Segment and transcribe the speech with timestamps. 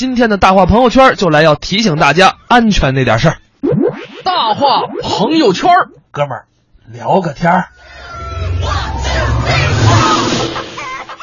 [0.00, 3.36] 今天的大话朋友圈就来要提醒大家安全那点事儿。
[4.24, 5.70] 大话朋友圈，
[6.10, 6.46] 哥们儿
[6.90, 7.68] 聊个天儿。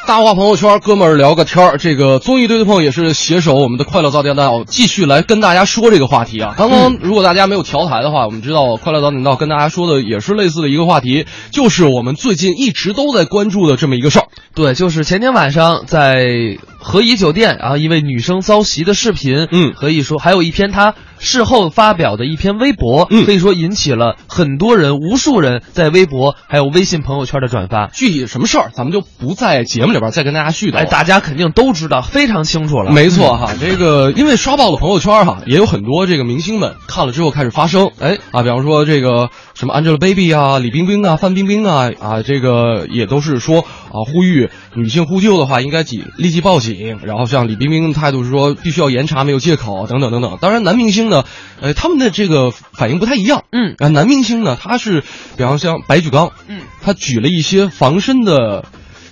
[0.08, 1.78] 大话朋友圈，哥们儿聊个天儿。
[1.78, 6.56] 这个综艺对对碰也是携手我们的快乐早点到，继续来跟大家说这个话题啊。
[6.58, 14.28] 刚刚如果大家没有调台的话，我们知道快乐早点到跟大家说的也是类似的一个话题，就是我们最近一直都在关注的这么一个事儿。
[14.56, 27.88] 对，就是前天晚上在和颐酒店，然后一位女生遭袭的视频，嗯可以说还有一篇她事后发表的一篇微博，嗯可以说引起了很多人、无数人在微博还有微信朋友圈的转发。
[27.88, 30.80] 具体什么事儿，咱们就不在节目里边再跟大家絮叨了。
[30.80, 32.92] 哎，大家肯定都知道，非常清楚了。
[32.92, 47.00] 没错哈，这个因为刷爆了朋友圈哈，也有很多这个明星们看了之后开始发声，哎啊，比方说这个什么 Angelababy 啊、李冰冰啊、范冰冰啊啊，这个也都是说啊，呼吁女性呼救的话应该即立即报警。
[47.04, 50.38] 然后像李冰冰的态度是说必须要严查，没有借口等等等等。
[50.40, 51.24] 当然，男明星呢，
[51.60, 53.44] 呃，他们的这个反应不太一样。
[53.52, 55.02] 嗯啊，男明星呢，他是
[55.36, 58.66] 比方像白举纲，嗯，他举了一些防身的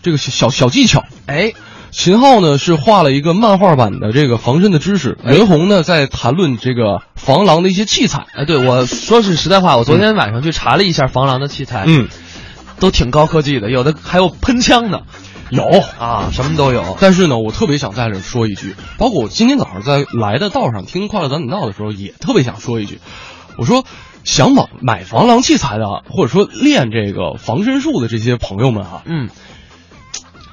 [0.03, 1.03] 这个小小小技巧。
[1.25, 1.53] 哎，
[1.91, 8.27] 秦昊呢是画了一个漫画版的这个防身的知识，袁弘呢在谈论这个防狼的一些器材。
[8.35, 12.07] 哎，对我说是实在话，我昨天晚上去查了一下防狼的器材，嗯，
[12.79, 15.03] 都挺高科技的，有的还有喷枪的
[15.49, 15.63] 有。
[15.99, 16.97] 啊，什么都有。
[16.99, 22.99] 但是呢，我特别想在这说一句，包括我今天早上在来的道上听《快乐早点到》的时候，也特别想说一句，
[23.57, 23.85] 我说
[24.23, 29.29] 想买买防狼器材的，或者说练这个防身术的这些朋友们啊，嗯，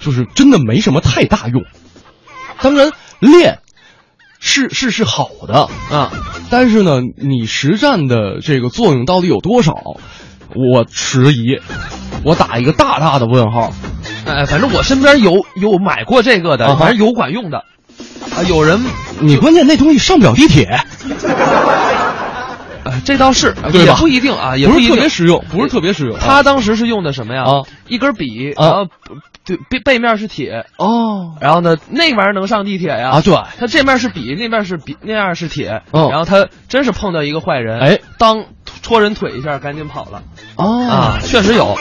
[0.00, 1.62] 就是真的没什么太大用。
[2.60, 3.58] 当然练
[4.38, 6.12] 是是是好的啊，
[6.50, 9.74] 但是呢，你实战的这个作用到底有多少，
[10.54, 11.60] 我迟疑，
[12.24, 13.72] 我打一个大大的问号。
[14.26, 17.64] 哎，反正我身边有有买过这个的，啊反正有管用的。
[18.34, 18.82] 啊，有人，
[19.20, 20.64] 你关键那东西上不了地铁，
[22.84, 26.18] 哎，这倒是，对吧也不一定啊，也不是特别实用，不是特别实用。
[26.18, 27.42] 他当时是用的什么呀？
[27.44, 28.86] 啊一根笔，啊然后
[29.44, 33.10] 对背背面是铁，哦然后呢那玩意儿能上地铁呀？
[33.10, 35.82] 啊，对，他这面是笔，那面是笔，那样是铁。
[35.92, 38.46] 嗯然后他真是碰到一个坏人，哎，当
[38.80, 40.22] 戳人腿一下，赶紧跑了
[40.56, 41.76] 哦啊，确实有。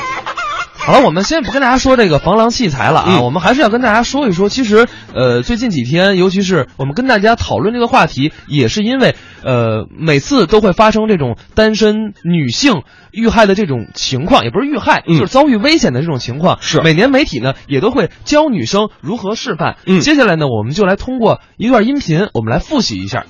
[0.83, 12.81] 好了，我们先不跟大家说这个防狼器材了啊，嗯我们还是要跟大家说一说，其实呃最近几天，尤其是我们跟大家讨论这个话题，也是因为呃每次都会发生这种单身女性
[13.11, 16.57] 遇害的这种情况，也不是遇害，嗯就是遭遇危险的这种情况。
[16.61, 19.77] 是每年媒体呢也都会教女生如何示范。
[19.85, 23.25] 嗯接下来呢，我们就来通过一段音频，我们来复习一下。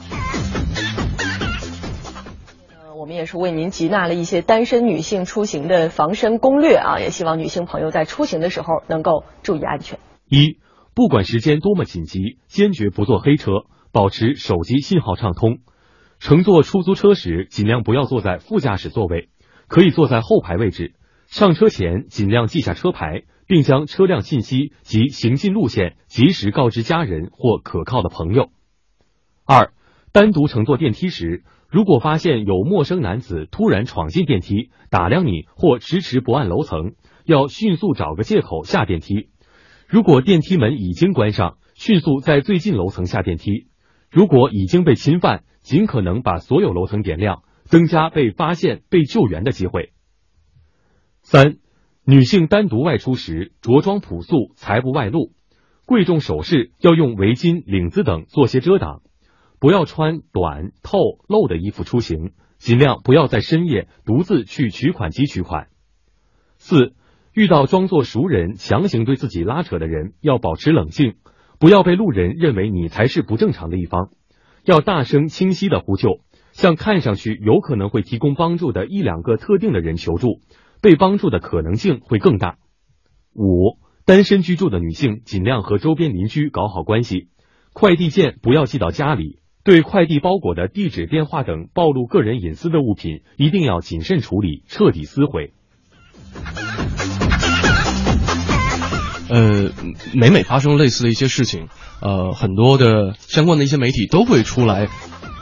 [3.11, 9.99] 们也是为您集纳了一些单身女性出行的防身攻略啊，也希望女性朋友在出行的时候能够注意安全。
[10.29, 10.59] 一，
[10.95, 13.51] 不管时间多么紧急，坚决不坐黑车，
[13.91, 15.57] 保持手机信号畅通。
[16.19, 19.29] 乘坐出租车时，尽量不要坐在副驾驶座位，
[19.67, 20.93] 可以坐在后排位置。
[21.28, 28.51] 上车前尽量记下车牌，并将车辆信息及行进路线及时告知家人或可靠的朋友。
[29.45, 29.73] 二，
[30.13, 39.30] 单独乘坐电梯时，如果发现有陌生男子突然闯进电梯，打量你或迟迟不按楼层，要迅速找个借口下电梯。
[39.88, 43.68] 如果电梯门已经关上，迅速在最近楼层下电梯。
[44.09, 49.94] 如果已经被侵犯，尽可能把所有楼层点亮，增加被发现、被救援的机会。
[51.22, 51.56] 三，
[52.03, 55.32] 女性单独外出时，着装朴素，才不外露，
[55.86, 59.03] 贵重首饰要用围巾、领子等做些遮挡，
[59.61, 65.67] 不要穿短、透、露的衣服出行，尽量不要在深夜独自去取款机取款。
[66.57, 66.95] 四，
[67.31, 71.13] 遇到装作熟人强行对自己拉扯的人，要保持冷静，
[71.59, 74.09] 不要被路人认为你才是不正常的一方，
[74.66, 76.22] 要大声清晰的呼救，
[76.53, 80.41] 向看上去有可能会提供帮助的一两个特定的人求助，
[80.81, 82.57] 被帮助的可能性会更大。
[83.35, 87.28] 五，单身居住的女性尽量和周边邻居搞好关系，
[87.73, 89.39] 快递件不要寄到家里。
[89.63, 95.53] 对快递包裹的地址、电话等暴露个人隐私的物品，一定要谨慎处理，彻底撕毁。
[99.29, 99.69] 呃，
[100.13, 101.67] 每每发生类似的一些事情，
[102.02, 104.90] 呃，很多的相关的一些媒体都会出来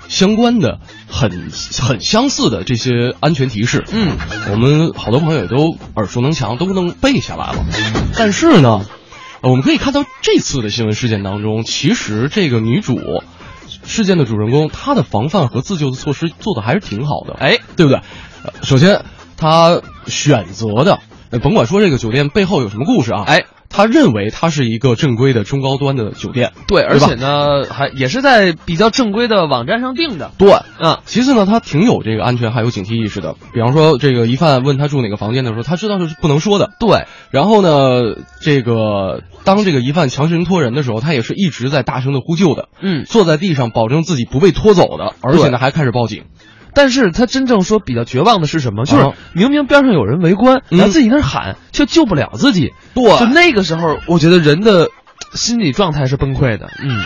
[0.10, 1.50] 相关的很
[1.82, 3.86] 很相似的这些安全提示。
[3.92, 4.18] 嗯，
[4.52, 7.66] 我们好多朋友也都耳熟能详，都能背下来了。
[8.18, 8.86] 但是呢，
[9.42, 13.00] 呃我们可以看到这次的新闻事件当中，其实这个女主
[13.84, 17.34] 事件的主人公，他的防范和自救的措施做的还是挺好的。
[17.40, 18.02] 哎，对不对？
[18.44, 19.04] 呃首先，
[19.38, 21.00] 他选择的，
[21.32, 30.32] 呃甭管说这个酒店背后有什么故事啊，哎，他认为它是一个正规的中高端的酒店，对，而且呢，还也是在比较正规的网站上订的。
[30.38, 33.36] 对，嗯，其次呢，他挺有这个安全还有警惕意识的。
[33.54, 36.72] 比方说，这个疑犯问他住哪个房间的时候，他知道是不能说的。
[36.80, 46.24] 对，然后呢，这个当这个疑犯强行拖人的时候，他也是一直在大声的呼救的，嗯，坐在地上保证自己不被拖走的，而且呢还开始报警。
[46.74, 48.86] 但是他真正说比较绝望的是什么？
[48.86, 52.74] 就是啊明明边上有人围观，嗯然后自己那儿喊，却救不了自己。
[52.94, 54.88] 对就那个时候，我觉得人的
[55.34, 56.70] 心理状态是崩溃的。
[56.82, 57.04] 嗯，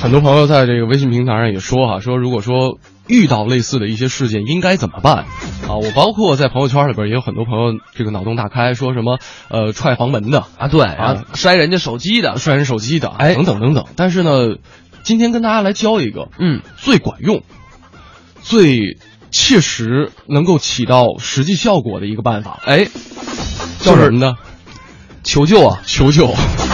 [0.00, 5.24] 很多朋友在这个微信平台上也说哈、说如果说遇到类似的一些事件应该怎么办
[5.68, 5.76] 啊？
[5.76, 9.18] 我包括在朋友圈里边也有很多朋友这个脑洞大开，说什么
[9.48, 13.84] 呃踹房门的啊，对，啊摔人家手机的，摔人手机的，哎等等等等。
[13.96, 14.56] 但是呢，
[15.02, 17.42] 今天跟大家来教一个，嗯，最管用、
[18.42, 18.98] 最
[19.30, 22.88] 切实能够起到实际效果的一个办法，哎，
[23.80, 24.34] 叫什么呢？
[25.22, 25.82] 求救啊！
[25.84, 26.26] 求救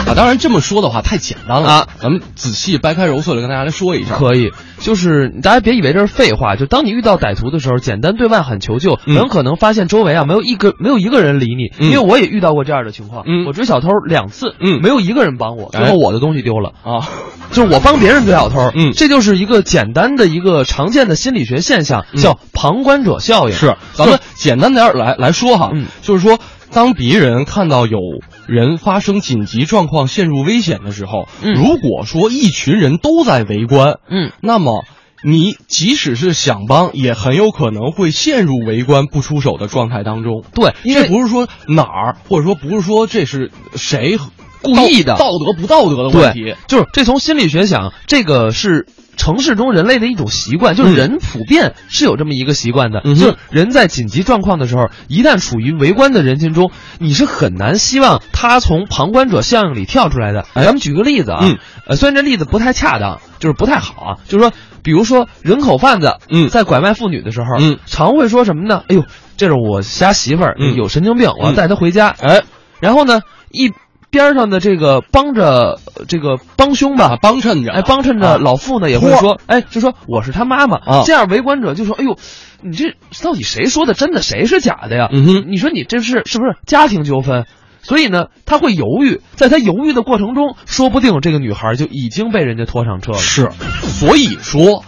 [0.06, 0.14] 啊！
[0.14, 4.16] 当然这么说的话太简单了啊，咱们仔细掰开揉碎了跟大家来说一下。
[4.16, 6.56] 可以，就是大家别以为这是废话。
[6.56, 11.72] 就当你遇到歹徒的时候，简单对外喊求救，嗯很可能发现周围啊没有一个没有一个人理你。
[11.78, 16.72] 嗯因为我也遇到过这样的情况，嗯我追小偷两次，嗯没有一个人帮我，最哎后我的东西丢了。
[16.82, 17.08] 啊，
[17.50, 23.54] 就是我帮别人追小偷，嗯这就是一个简单的一个常见的心理学现象，嗯叫旁观者效应。
[23.54, 26.38] 是，咱们简单点儿来来说哈，嗯就是说，
[26.70, 27.98] 当别人看到有
[28.46, 34.84] 人发生紧急状况陷入危险的时候，嗯如果说一群人都在围观，嗯，那么。
[35.24, 40.44] 你即使是想帮，也很有可能会陷入围观不出手的状态当中。
[40.54, 44.18] 对，因为这不是说哪儿，或者说不是说这是谁
[44.62, 48.86] 故意的道道德不道德的问题对。，就是这从心理学讲，这个是
[49.16, 50.94] 城市中人类的一种习惯，就是嗯。
[50.94, 60.44] 人普遍是有这么一个习惯的，嗯就是人在紧急状况的时候，一旦处于围观的人群中，你是很难希望他从旁观者效应里跳出来的。
[60.54, 61.58] 咱们举个例子啊，嗯。
[61.86, 64.52] 呃，虽然这例子不太恰当，就是不太好啊，就是说，
[64.82, 66.48] 比如说人口贩子，嗯。
[66.48, 68.82] 在拐卖妇女的时候，嗯，常会说什么呢？
[68.88, 69.04] 哎呦，
[69.36, 70.74] 这是我家媳妇儿，嗯。
[70.74, 72.08] 有神经病，我要带她回家。
[72.08, 72.42] 哎，
[72.80, 73.20] 然后呢，
[73.50, 73.72] 一
[74.16, 82.16] 边上的这个帮着呃这个帮凶吧，帮衬着，哎，帮衬着啊老妇呢也会说，哎，就说我是他妈妈啊这样围观者就说，哎呦，
[82.62, 85.08] 你这到底谁说的真的，谁是假的呀？
[85.12, 87.44] 嗯哼你说你这是是不是家庭纠纷？
[87.82, 93.18] 所以呢，他会犹豫，在他犹豫的过程中，说不定这个女孩就已经被人家拖上车了。
[93.18, 94.82] 是，所以说，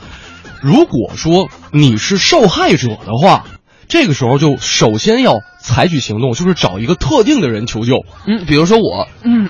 [0.62, 3.44] 如果说你是受害者的话，
[3.88, 8.04] 这个时候就首先要采取行动，就是找一个特定的人求救。
[8.26, 9.48] 嗯，比如说我，嗯，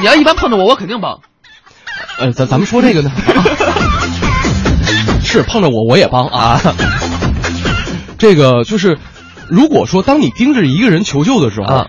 [0.00, 1.20] 你要一般碰着我，我肯定帮。
[2.18, 3.12] 呃，咱咱们说这个呢，
[5.22, 6.60] 是碰着我我也帮啊。
[8.18, 8.98] 这个就是，
[9.48, 11.88] 如果说当你盯着一个人求救的时候，啊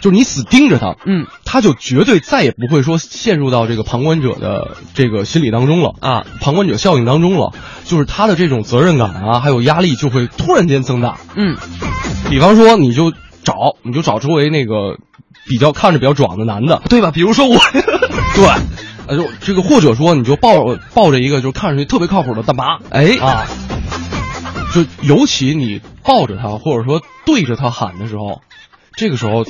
[0.00, 1.26] 就是你死盯着他，嗯。
[1.44, 7.52] 他就绝对再也不会说陷入到这个旁观者的这个心理当中了啊，旁观者效应当中了，
[7.84, 11.18] 就是他的这种责任感啊，还有压力就会突然间增大。
[11.34, 11.56] 嗯。
[12.28, 13.12] 比方说，你就
[13.44, 14.98] 找你就找周围那个
[15.46, 17.10] 比较看着比较壮的男的，对吧？
[17.10, 17.56] 比如说我，
[18.34, 18.46] 对，
[19.06, 23.16] 呃，就这个或者说你就抱抱着一个就看上去特别靠谱的大妈，哎。
[23.20, 23.46] 啊，
[24.74, 28.42] 就尤其你抱着他或者说对着他喊的时候，
[28.96, 29.44] 这个时候，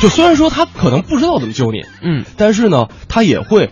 [0.00, 3.70] 就虽然说他可能不知道怎么救你，嗯，但是呢，他也会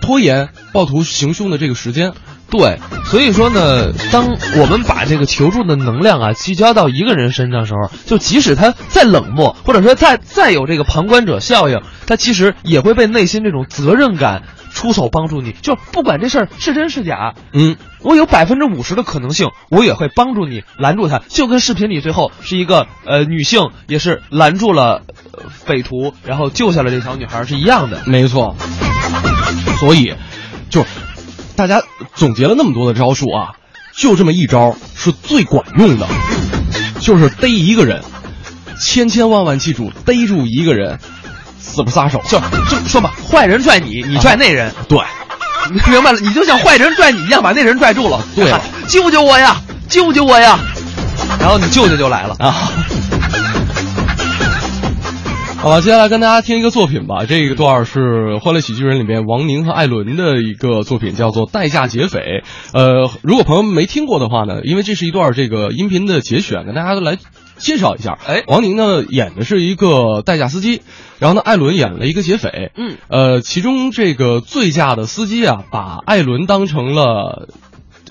[0.00, 2.14] 拖延暴徒行凶的这个时间。
[2.48, 15.52] 对，所以说呢，当我们把这个求助的能量啊聚焦到一个人身上的时候，就即使他再冷漠，或者说再再有这个旁观者效应，他其实也会被内心这种责任感出手帮助你。
[15.60, 28.02] 就不管这事儿是真是假，嗯，我有百分之五十的可能性，我也会帮助你拦住他，就跟视频里最后是一个呃女性也是拦住了、呃、匪徒，然后救下了这小女孩是一样的。
[28.06, 28.54] 没错。
[29.80, 30.14] 所以，
[30.70, 30.84] 就
[31.56, 31.82] 大家
[32.14, 33.52] 总结了那么多的招数啊，
[33.96, 36.06] 就这么一招是最管用的，
[37.00, 38.02] 就是逮一个人，
[38.80, 40.98] 千千万万记住，逮住一个人，
[41.58, 42.20] 死不撒手。
[42.28, 44.72] 就就说吧，坏人拽你，你拽那人。
[44.86, 44.98] 对，
[45.72, 48.22] 你 明白了，你就像坏人拽你一样，把那人拽住了。
[48.34, 49.56] 对了 救救我呀！
[49.88, 50.58] 救救我呀！
[51.40, 52.36] 然后你舅舅就来了。
[52.38, 52.70] 啊。
[55.66, 57.24] 好吧，接下来跟大家听一个作品吧。
[57.26, 57.98] 这个段是
[58.38, 62.20] 《欢乐喜剧人》里面王宁和艾伦的一个作品，叫做《代驾劫匪》。
[62.72, 67.18] 呃，如果朋友们没听过的话呢，因为这是一段这个音频的节选，跟大家来
[67.56, 68.16] 介绍一下。
[68.28, 70.82] 哎王宁呢演的是一个代驾司机，
[71.18, 72.70] 然后呢艾伦演了一个劫匪。
[72.76, 77.48] 嗯，呃，其中这个醉驾的司机啊，把艾伦当成了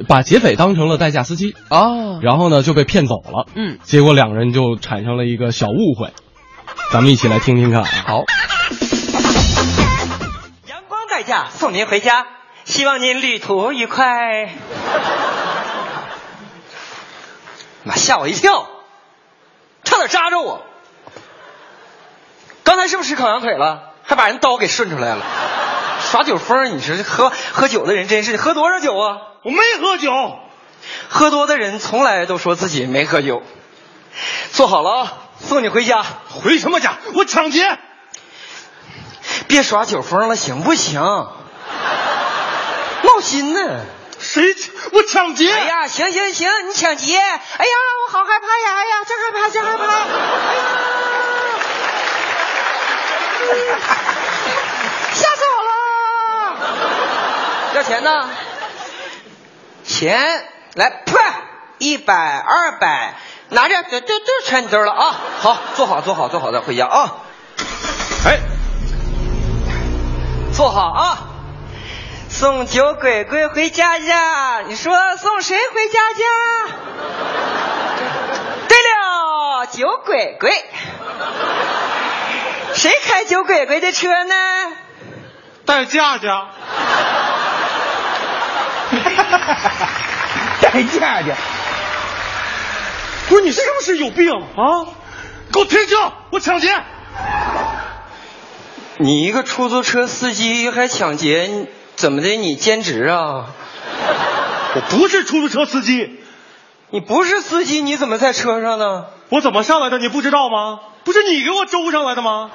[0.10, 3.48] 把劫匪当成了代驾司机，啊，然后呢就被骗走了。
[3.56, 6.10] 嗯，结果两人就产生了一个小误会，
[6.96, 7.90] 咱们一起来听听看啊。
[8.08, 8.24] 好，
[10.66, 12.26] 阳光代驾送您回家，
[12.64, 14.50] 希望您旅途愉快。
[17.84, 18.70] 妈，吓我一跳，
[19.84, 20.66] 差点扎着我。
[22.64, 23.92] 刚才是不是吃烤羊腿了？
[24.06, 25.26] 还把人刀给顺出来了，
[26.00, 26.78] 耍酒疯！
[26.78, 29.18] 你说这喝喝酒的人真是，你喝多少酒啊？
[29.44, 30.14] 我没喝酒，
[31.10, 33.44] 喝多的人从来都说自己没喝酒。
[34.54, 35.14] 坐好了啊，
[35.46, 36.04] 送你回家。
[36.30, 36.98] 回什么家？
[37.14, 37.78] 我抢劫！
[39.48, 41.02] 别耍酒疯了，行不行？
[41.02, 41.32] 闹
[43.22, 43.86] 心呢。
[44.18, 44.56] 谁？
[44.94, 45.52] 我抢劫！
[45.52, 47.18] 哎呀，行行行，你抢劫！
[47.18, 47.40] 哎呀，
[48.08, 48.76] 我好害怕呀！
[48.76, 49.84] 哎呀，真害怕，真害怕！
[53.44, 53.78] 哎呀，
[55.14, 55.70] 吓死我了！
[57.76, 58.30] 要钱呢？
[59.84, 61.14] 钱来，啪，
[61.78, 63.16] 一百、二百，
[63.50, 65.16] 拿着，都都都揣你兜了啊！
[65.42, 67.16] 好，坐好，坐好，坐好，再回家啊！
[68.26, 68.40] 哎，
[70.54, 71.18] 坐好啊！
[72.28, 76.24] 送酒鬼鬼回家家，你说送谁回家家？
[78.68, 80.52] 对了，酒鬼鬼，
[82.74, 84.36] 谁开酒鬼鬼的车呢？
[85.66, 86.48] 带架架。
[90.62, 91.36] 带架架。
[93.28, 94.86] 不是你是不是有病啊？
[95.52, 96.14] 给我停车！
[96.32, 96.70] 我抢劫！
[98.98, 102.30] 你一个出租车司机还抢劫，怎么的？
[102.30, 103.46] 你兼职啊？
[104.76, 106.20] 我不是出租车司机，
[106.90, 109.06] 你不是司机，你怎么在车上呢？
[109.30, 109.98] 我怎么上来的？
[109.98, 110.80] 你不知道吗？
[111.04, 112.52] 不是你给我周上来的吗？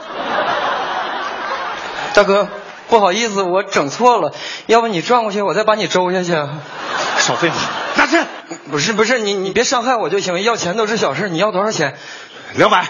[2.14, 2.48] 大哥，
[2.88, 4.32] 不好意思，我整错了，
[4.66, 6.32] 要不你转过去，我再把你周下去。
[7.18, 7.56] 少废话，
[7.96, 8.26] 拿钱！
[8.70, 11.28] 不是不是，你你别伤害我就行，要钱都是小事。
[11.28, 11.96] 你要多少钱？
[12.54, 12.86] 两百。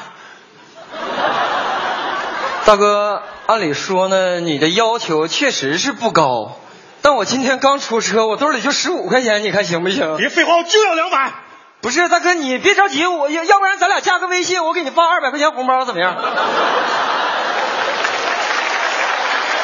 [2.65, 6.61] 大哥，按理说呢，你的要求确实是不高，
[7.03, 10.17] 但我今天刚出车，我兜里就十五块钱，你看行不行？
[10.17, 11.33] 别废话，我就要两百。
[11.81, 16.17] 不是，大哥，你别着急，我要要不然咱俩加个微信，我给你发二百块钱红包，怎么样？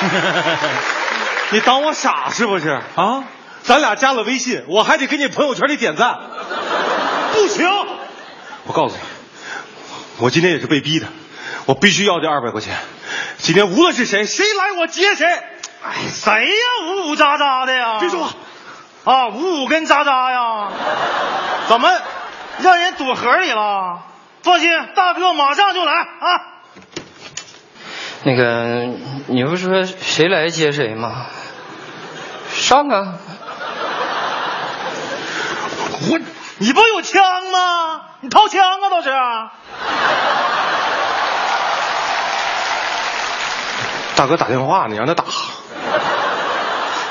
[1.50, 3.24] 你当我傻是不是啊？
[3.66, 6.20] 咱俩加了微信，我还得给你朋友圈里点赞，
[7.32, 7.68] 不行！
[8.64, 9.02] 我告诉你，
[10.18, 11.08] 我今天也是被逼的，
[11.66, 12.78] 我必须要这二百块钱。
[13.38, 15.26] 今天无论是谁，谁来我接谁。
[15.26, 16.48] 哎，谁呀？
[16.84, 17.98] 呜呜喳喳的呀？
[17.98, 18.36] 别说话
[19.04, 19.28] 啊！
[19.30, 20.70] 呜呜跟喳喳呀？
[21.68, 21.90] 怎么
[22.60, 24.04] 让人躲盒里了？
[24.44, 26.06] 放心，大哥马上就来啊！
[28.22, 28.90] 那个，
[29.26, 31.26] 你不说谁来接谁吗？
[32.52, 33.14] 上啊！
[36.10, 36.18] 我，
[36.58, 38.00] 你不有枪吗？
[38.20, 39.10] 你掏枪啊，倒是。
[44.16, 45.24] 大哥打电话，你让他打。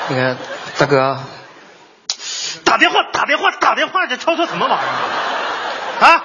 [0.08, 0.36] 那个
[0.78, 1.18] 大哥，
[2.64, 4.82] 打电话，打电话，打电话，这吵吵什么玩意
[6.00, 6.06] 儿？
[6.06, 6.24] 啊？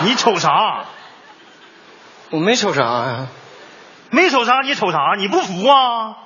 [0.00, 0.84] 你瞅啥？
[2.30, 3.26] 我没瞅啥呀，
[4.10, 4.62] 没瞅啥？
[4.62, 4.98] 你瞅啥？
[5.16, 6.16] 你不服啊？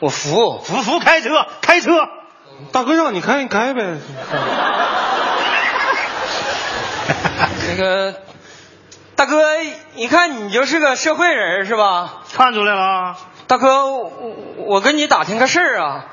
[0.00, 0.60] 我服。
[0.62, 1.90] 服服开车，开车。
[2.72, 3.82] 大哥让你开，你开呗。
[7.68, 8.14] 那个
[9.16, 9.42] 大哥，
[9.94, 12.22] 一看你就是个社会人是吧？
[12.34, 13.16] 看出来了。
[13.46, 14.10] 大哥，我
[14.56, 16.04] 我跟你打听个事儿啊。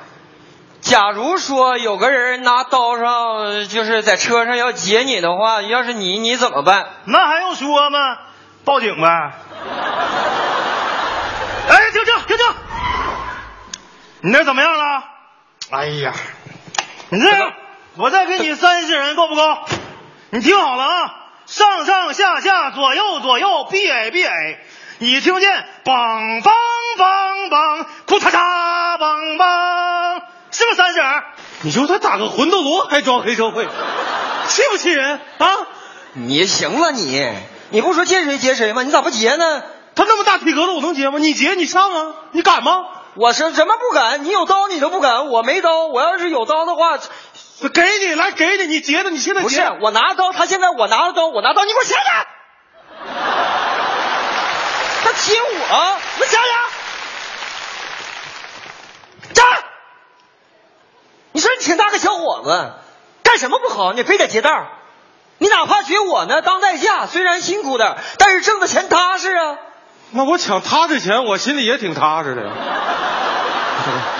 [0.82, 6.88] 假如说有个人拿刀上，就是在车上要劫你的话，要是你，你怎么办？
[7.06, 8.18] 那还用说吗？
[8.66, 9.08] 报警呗。
[11.70, 12.44] 哎，停车停车！
[14.22, 15.04] 你那怎么样了？
[15.72, 16.14] 哎呀，
[17.10, 17.54] 你这样，
[17.96, 19.42] 我再给你三十人够不够？
[20.32, 24.60] 你听好了啊，上上下下左右左右，B A B A，
[25.00, 26.52] 你听见梆梆
[26.98, 31.00] 梆梆，库嚓嚓梆梆，是不是三十？
[31.62, 33.66] 你说他打个魂斗罗还装黑社会，
[34.48, 35.48] 气不气人啊？
[36.14, 37.30] 你行了你，
[37.70, 38.84] 你不说见谁劫谁吗？
[38.84, 39.64] 你咋不劫呢？
[39.96, 41.18] 他那么大体格子，我能劫吗？
[41.18, 42.72] 你劫你上啊，你敢吗？
[43.16, 44.24] 我是什么不敢？
[44.24, 45.86] 你有刀你都不敢，我没刀。
[45.86, 46.98] 我要是有刀的话，
[47.74, 52.26] 给你来给你，你接的，你现在不是我拿刀，他现在我拿了刀，我拿刀，你给我想想。
[55.04, 56.52] 他亲我，我想想。
[59.34, 59.46] 站！
[61.34, 62.74] 你说你挺大个小伙子，
[63.24, 63.94] 干什么不好？
[63.94, 64.68] 你非得劫道？
[65.38, 69.58] 你哪怕学我呢，当代驾虽然辛苦点，但是挣的钱踏实啊。
[70.12, 72.52] 那我抢他的钱，我心里也挺踏实的呀。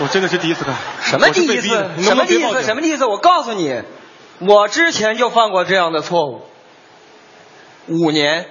[0.02, 0.76] 我真的是第一次看。
[1.02, 2.64] 什么第一次什么第一次？
[2.64, 3.06] 什么第一次？
[3.06, 3.82] 我告诉你，
[4.40, 6.42] 我之前就犯过这样的错误。
[7.88, 8.48] 五年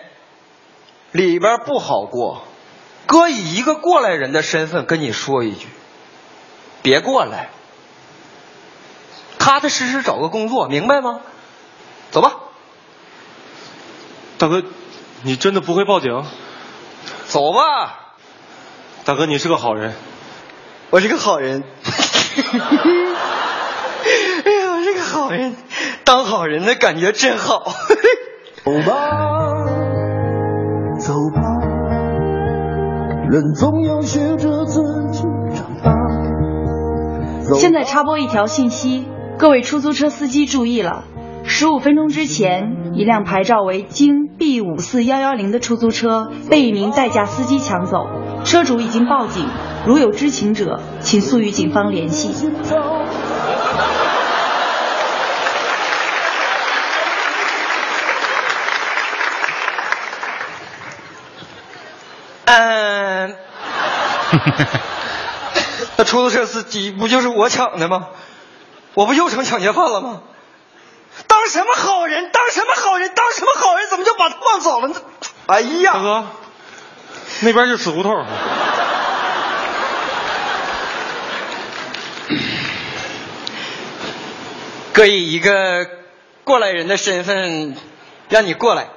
[1.12, 2.42] 里边不好过，
[3.06, 5.66] 哥以一个过来人的身份跟你说一句，
[6.82, 7.50] 别过来，
[9.38, 11.20] 踏踏实实找个工作，明白吗？
[12.10, 12.34] 走吧，
[14.36, 14.62] 大哥，
[15.22, 16.24] 你真的不会报警？
[17.26, 18.14] 走吧，
[19.04, 19.94] 大哥，你是个好人。
[20.92, 21.62] 我是个好人。
[24.44, 25.54] 哎呀，我是个好人，
[26.04, 27.62] 当好人的感觉真好。
[28.64, 28.94] 走吧，
[30.98, 31.40] 走吧，
[33.30, 34.80] 人总要学着自
[35.12, 35.22] 己
[35.54, 35.94] 长大。
[37.54, 39.06] 现在插播一条信息，
[39.38, 41.04] 各位出租车司机注意了！
[41.44, 48.08] 十五分钟之前，一辆牌照为京 B 五四幺幺零的出租车被一名代驾司机抢走，
[48.44, 49.46] 车主已经报警，
[49.86, 52.34] 如有知情者，请速与警方联系。
[62.44, 63.36] 嗯，
[65.96, 68.08] 那出租车司机不就是我抢的吗？
[68.94, 70.20] 我不又成抢劫犯了吗？
[71.26, 72.30] 当什么好人？
[72.32, 73.12] 当什么好人？
[73.14, 73.88] 当什么好人？
[73.88, 74.94] 怎么就把他放走了呢？
[75.46, 76.26] 哎呀，大哥，
[77.40, 78.26] 那边是死胡同。
[84.92, 85.88] 哥以一个
[86.44, 87.76] 过来人的身份
[88.28, 88.88] 让你过来，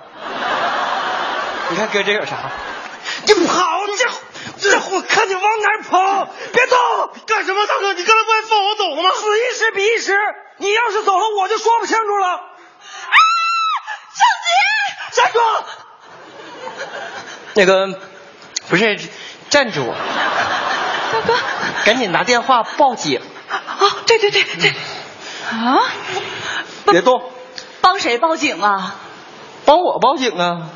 [1.70, 2.52] 你看哥这有啥？
[3.26, 3.64] 你跑，
[3.98, 6.26] 这这我看你往哪跑？
[6.52, 6.78] 别动！
[7.26, 7.94] 干什么，大哥？
[7.94, 9.12] 你刚才不还放我走了吗？
[9.16, 10.18] 此一时彼一时，
[10.58, 12.28] 你要是走了，我就说不清楚了。
[12.28, 12.42] 啊！
[15.12, 15.40] 站住！
[17.54, 18.00] 那个，
[18.70, 19.00] 不是，
[19.50, 19.94] 站住！
[21.14, 21.36] 大哥，
[21.86, 23.22] 赶紧拿电话报警！
[23.80, 24.74] 哦，对对对对，
[25.52, 25.80] 啊，
[26.86, 27.32] 别动！
[27.82, 28.96] 帮谁报警啊？
[29.66, 30.70] 帮我报警啊！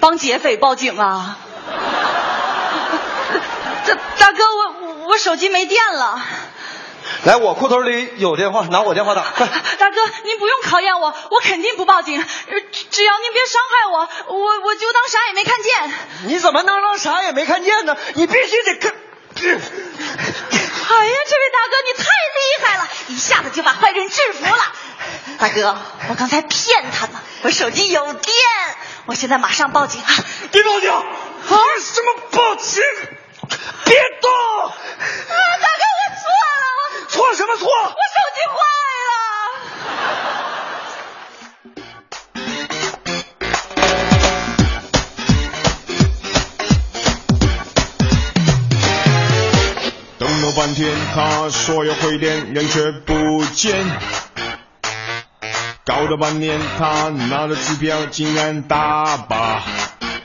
[0.00, 1.36] 帮劫匪报警啊？
[3.86, 6.20] 大大哥，我我手机没电了。
[7.24, 9.46] 来，我裤兜里有电话，拿我电话打， 快！
[9.46, 12.24] 大哥，您不用考验我，我肯定不报警。
[12.90, 15.92] 只要您别伤害我，我我就当啥也没看见。
[16.26, 17.96] 你怎么能让啥也没看见呢？
[18.14, 18.92] 你必须得看。
[20.82, 24.62] 哎呀，这位大哥，你太厉害了，一下子就把坏人制服了。
[25.38, 25.76] 大哥，
[26.08, 28.34] 我刚才骗他的，我手机有电，
[29.06, 30.08] 我现在马上报警啊！
[30.50, 30.90] 别报警！
[30.90, 31.02] 啊
[31.80, 32.82] 什么报警？
[33.84, 34.30] 别动！
[34.66, 34.72] 啊，
[35.28, 36.64] 大哥，我错了，
[37.00, 37.68] 我错什么错？
[37.68, 37.94] 我手
[38.34, 38.56] 机坏
[50.52, 53.74] 了半天，他说要回电，人却不见。
[55.84, 59.62] 搞了半天，他拿了支票竟然大把。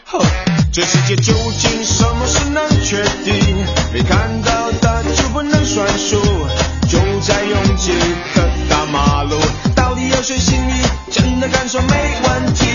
[0.06, 0.20] 哼，
[0.74, 3.66] 这世界究竟什么是能确定？
[3.94, 6.20] 没看到的就不能算数。
[6.90, 7.94] 就在拥挤
[8.36, 9.40] 的大马路，
[9.76, 10.74] 到底有谁心里
[11.12, 11.88] 真的敢说没
[12.24, 12.67] 问题？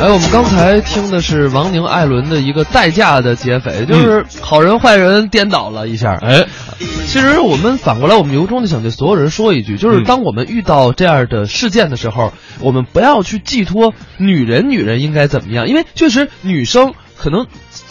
[0.00, 6.14] 哎，我们刚才听的是王宁、艾伦的一个代驾的劫匪，就是好人坏人颠倒了一下。
[6.22, 6.46] 哎，
[6.78, 10.04] 其实我们反过来，我们由衷的想对所有人说一句，就是嗯。
[10.04, 17.46] 当我们遇到这样的事件的时候，我们不要去寄托女人，女人应该怎么样，因为确实女生可能。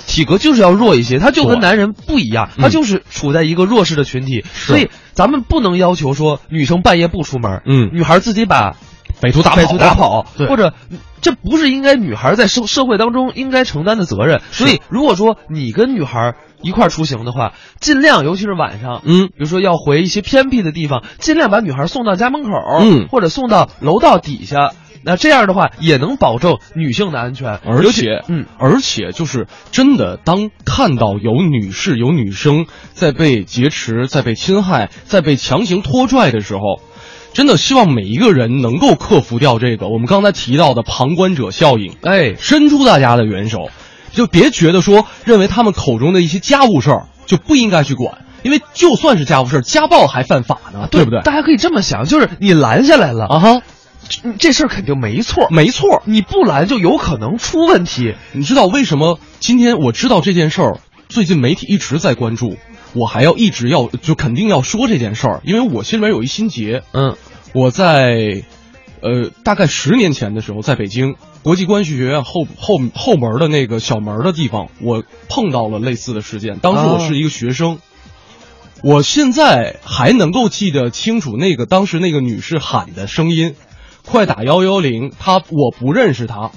[0.08, 2.64] 体格就是要弱一些，她就跟男人不一样，嗯。
[2.64, 4.66] 她就是处在一个弱势的群体，是。
[4.70, 7.92] 所以咱们不能要求说女生半夜不出门，嗯。
[7.94, 8.76] 女孩自己把
[9.20, 10.48] 匪徒打跑匪徒打跑，对。
[10.48, 10.74] 或者
[11.22, 14.42] 这不是应该女孩在社社会当中应该承担的责任。
[14.52, 19.28] 所以，如果说你跟女孩一块出行的话，尽量，尤其是晚上，嗯。
[19.28, 22.50] 比如说要回一些偏僻的地方，尽量把女孩送到家门口，
[22.82, 24.72] 嗯或者送到楼道底下。
[25.02, 36.82] 那这样的话，也能保证女性的安全，而且，嗯，而且就是真的，当看到有女士、有女生在被劫持、在被侵害、在被强行拖拽的时候，
[37.34, 43.70] 真的希望每一个人能够克服掉这个我们刚才提到的旁观者效应，哎，伸出大家的援手，
[44.12, 51.22] 就别觉得说认为他们口中的一些家务事儿就不应该去管，因为就算是家务事儿，家暴还犯法呢，对不对？
[51.22, 53.62] 大家可以这么想，就是你拦下来了啊哈，
[54.10, 58.16] 这这事儿肯定没错，没错，你不拦就有可能出问题。
[58.32, 62.58] 你知道为什么今天我知道这件事儿，最近媒体一直在关注，
[62.94, 66.84] 我还要一直要就肯定要说这件事儿，因为我心里面有一心结。
[66.92, 67.16] 嗯，
[67.54, 68.44] 我在
[69.02, 76.60] 呃大概十年前的时候，在北京国际关系学院后后后门的那个小门的地方，我碰到了类似的事件。
[76.60, 77.80] 当时我是一个学生，
[78.84, 83.56] 我现在还能够记得清楚那个当时那个女士喊的声音
[84.06, 86.52] ：“快打幺幺零！”她我不认识她，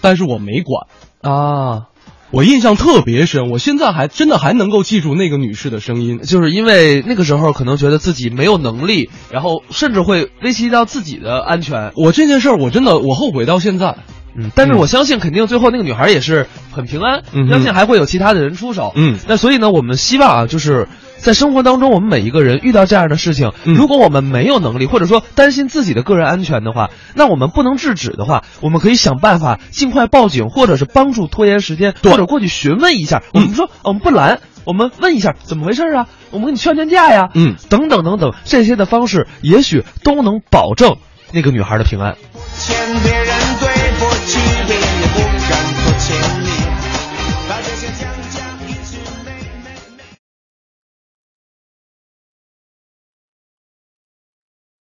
[0.00, 0.86] 但是我没管。
[1.20, 1.89] 啊，
[2.32, 6.20] 我印象特别深，我现在还真的还能够记住那个女士的声音。
[6.20, 11.92] 就是因为那个时候可能觉得自己没有能力，然后甚至会危及到自己的安全。
[11.96, 13.96] 我这件事儿我真的我后悔到现在。
[14.36, 18.92] 嗯，但是我相信肯定最后那个女孩也是很平安，嗯相信还会有其他的人出手。
[18.94, 20.86] 嗯那所以呢，我们希望啊，就是
[21.22, 33.22] 在生活当中，我们每一个人遇到这样的事情，嗯如果我们没有能力，或者说担心自己的个人安全的话，那我们不能制止的话，我们可以想办法尽快报警，或者是帮助拖延时间，或者过去询问一下。
[33.34, 34.40] 我们说，我们不拦。
[34.64, 36.06] 我们问一下怎么回事啊？
[36.30, 40.96] 我们给你劝劝架呀，嗯，等等等等，这些的方式也许都能保证
[41.32, 42.16] 那个女孩的平安。
[42.58, 43.39] 欠别人